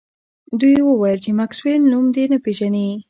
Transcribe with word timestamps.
دوی 0.59 0.77
وویل 0.83 1.19
چې 1.25 1.31
میکسویل 1.39 1.81
نوم 1.91 2.05
نه 2.31 2.37
پیژني 2.45 2.87